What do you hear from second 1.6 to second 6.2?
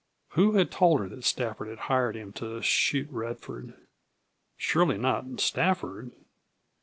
had hired him to shoot Radford? Surely not Stafford.